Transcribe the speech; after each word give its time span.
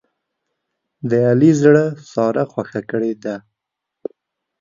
د 1.09 1.11
علي 1.29 1.51
زړه 1.61 1.85
ساره 2.11 2.43
خوښه 2.51 2.81
کړې 2.91 3.13
ده. 3.23 3.35